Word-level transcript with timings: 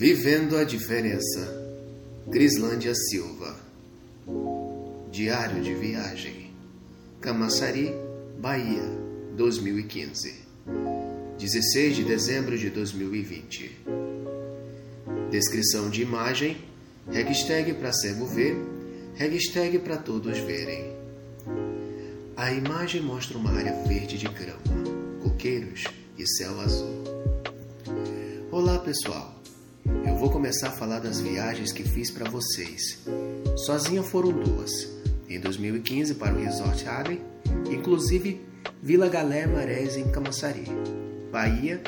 Vivendo 0.00 0.56
a 0.56 0.64
diferença. 0.64 1.62
Crislândia 2.32 2.94
Silva. 2.94 3.54
Diário 5.12 5.62
de 5.62 5.74
viagem. 5.74 6.52
Camaçari, 7.20 7.92
Bahia, 8.38 8.82
2015. 9.36 10.36
16 11.38 11.96
de 11.96 12.04
dezembro 12.04 12.56
de 12.56 12.70
2020. 12.70 13.76
Descrição 15.30 15.90
de 15.90 16.00
imagem. 16.00 16.56
Hashtag 17.12 17.74
para 17.74 17.92
cego 17.92 18.24
ver. 18.24 18.56
Hashtag 19.16 19.80
para 19.80 19.98
todos 19.98 20.38
verem. 20.38 20.96
A 22.38 22.50
imagem 22.50 23.02
mostra 23.02 23.36
uma 23.36 23.50
área 23.50 23.74
verde 23.86 24.16
de 24.16 24.28
grama, 24.28 24.62
coqueiros 25.22 25.84
e 26.16 26.26
céu 26.26 26.58
azul. 26.58 27.04
Olá 28.50 28.78
pessoal, 28.78 29.40
vou 30.20 30.28
começar 30.28 30.68
a 30.68 30.72
falar 30.72 30.98
das 30.98 31.18
viagens 31.18 31.72
que 31.72 31.82
fiz 31.82 32.10
para 32.10 32.28
vocês. 32.28 32.98
Sozinha 33.64 34.02
foram 34.02 34.30
duas, 34.30 34.86
em 35.26 35.40
2015 35.40 36.14
para 36.16 36.34
o 36.34 36.44
Resort 36.44 36.86
Agri, 36.86 37.22
inclusive 37.70 38.38
Vila 38.82 39.08
Galé 39.08 39.46
Marés 39.46 39.96
em 39.96 40.10
Camaçari, 40.10 40.66
Bahia, 41.32 41.82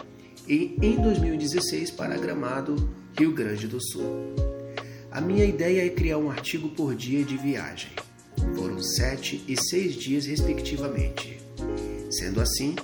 e 0.48 0.78
em 0.80 0.96
2016 0.96 1.90
para 1.90 2.16
Gramado, 2.16 2.90
Rio 3.18 3.34
Grande 3.34 3.68
do 3.68 3.78
Sul. 3.78 4.34
A 5.10 5.20
minha 5.20 5.44
ideia 5.44 5.84
é 5.84 5.90
criar 5.90 6.16
um 6.16 6.30
artigo 6.30 6.70
por 6.70 6.94
dia 6.94 7.22
de 7.22 7.36
viagem. 7.36 7.90
Foram 8.56 8.82
sete 8.82 9.44
e 9.46 9.58
seis 9.58 9.94
dias, 9.94 10.24
respectivamente. 10.24 11.38
Sendo 12.10 12.40
assim, 12.40 12.76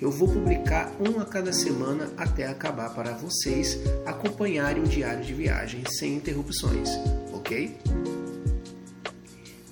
eu 0.00 0.10
vou 0.10 0.26
publicar 0.26 0.90
um 0.98 1.20
a 1.20 1.26
cada 1.26 1.52
semana 1.52 2.10
até 2.16 2.46
acabar 2.46 2.94
para 2.94 3.12
vocês 3.12 3.78
acompanharem 4.06 4.82
o 4.82 4.86
diário 4.86 5.22
de 5.22 5.34
viagem 5.34 5.84
sem 5.98 6.14
interrupções, 6.14 6.88
ok? 7.32 7.76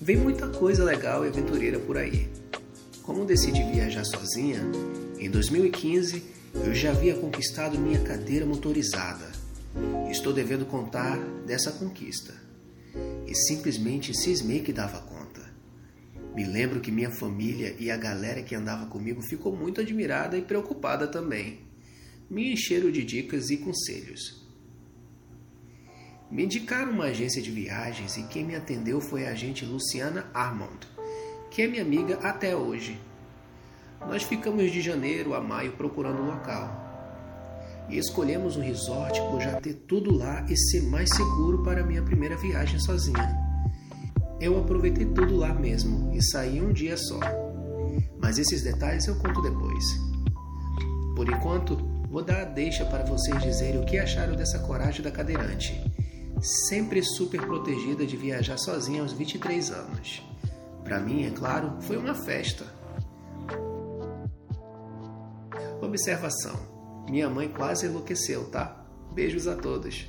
Vem 0.01 0.17
muita 0.17 0.47
coisa 0.49 0.85
legal 0.85 1.25
e 1.25 1.29
aventureira 1.29 1.79
por 1.79 1.97
aí. 1.97 2.29
Como 3.03 3.25
decidi 3.25 3.63
viajar 3.63 4.05
sozinha, 4.05 4.61
em 5.19 5.31
2015 5.31 6.23
eu 6.55 6.75
já 6.75 6.91
havia 6.91 7.15
conquistado 7.15 7.79
minha 7.79 8.01
cadeira 8.01 8.45
motorizada. 8.45 9.27
Estou 10.11 10.33
devendo 10.33 10.67
contar 10.67 11.19
dessa 11.47 11.73
conquista. 11.73 12.35
E 13.27 13.35
simplesmente 13.35 14.15
cismei 14.15 14.61
que 14.61 14.73
dava 14.73 14.99
conta. 14.99 15.18
Me 16.39 16.45
lembro 16.45 16.79
que 16.79 16.93
minha 16.93 17.11
família 17.11 17.75
e 17.81 17.91
a 17.91 17.97
galera 17.97 18.45
que 18.45 18.55
andava 18.55 18.87
comigo 18.87 19.21
ficou 19.21 19.57
muito 19.57 19.81
admirada 19.81 20.39
e 20.39 20.43
preocupada 20.43 21.09
também. 21.09 21.59
Me 22.31 22.53
encheram 22.53 22.93
de 22.93 23.03
dicas 23.03 23.51
e 23.51 23.57
conselhos. 23.57 24.47
Me 26.31 26.45
indicaram 26.45 26.93
uma 26.93 27.07
agência 27.07 27.43
de 27.43 27.51
viagens 27.51 28.17
e 28.17 28.23
quem 28.29 28.45
me 28.45 28.55
atendeu 28.55 29.01
foi 29.01 29.27
a 29.27 29.33
agente 29.33 29.65
Luciana 29.65 30.31
Armand, 30.33 30.79
que 31.51 31.63
é 31.63 31.67
minha 31.67 31.83
amiga 31.83 32.21
até 32.23 32.55
hoje. 32.55 33.01
Nós 33.99 34.23
ficamos 34.23 34.71
de 34.71 34.81
janeiro 34.81 35.35
a 35.35 35.41
maio 35.41 35.73
procurando 35.73 36.23
um 36.23 36.27
local. 36.27 36.87
E 37.89 37.99
escolhemos 37.99 38.57
um 38.57 38.63
resort 38.63 39.21
por 39.23 39.41
já 39.41 39.61
ter 39.61 39.75
tudo 39.75 40.17
lá 40.17 40.47
e 40.49 40.57
ser 40.57 40.83
mais 40.85 41.11
seguro 41.11 41.65
para 41.65 41.85
minha 41.85 42.05
primeira 42.05 42.37
viagem 42.37 42.79
sozinha. 42.79 43.48
Eu 44.41 44.59
aproveitei 44.59 45.07
tudo 45.07 45.37
lá 45.37 45.53
mesmo 45.53 46.13
e 46.15 46.23
saí 46.23 46.61
um 46.61 46.73
dia 46.73 46.97
só. 46.97 47.19
Mas 48.21 48.39
esses 48.39 48.63
detalhes 48.63 49.07
eu 49.07 49.17
conto 49.17 49.43
depois. 49.43 49.85
Por 51.17 51.29
enquanto, 51.29 51.77
vou 52.09 52.23
dar 52.23 52.43
a 52.43 52.45
deixa 52.45 52.85
para 52.85 53.05
vocês 53.05 53.43
dizerem 53.43 53.81
o 53.81 53.85
que 53.85 53.99
acharam 53.99 54.37
dessa 54.37 54.61
coragem 54.61 55.03
da 55.03 55.11
cadeirante. 55.11 55.75
Sempre 56.41 57.03
super 57.03 57.41
protegida 57.41 58.07
de 58.07 58.17
viajar 58.17 58.59
sozinha 58.59 59.03
aos 59.03 59.13
23 59.13 59.73
anos. 59.73 60.23
Para 60.85 61.01
mim, 61.01 61.25
é 61.25 61.31
claro, 61.31 61.75
foi 61.81 61.97
uma 61.97 62.15
festa. 62.15 62.65
Observação: 65.83 66.57
minha 67.09 67.29
mãe 67.29 67.49
quase 67.49 67.87
enlouqueceu, 67.87 68.45
tá? 68.51 68.87
Beijos 69.13 69.49
a 69.49 69.57
todos. 69.57 70.09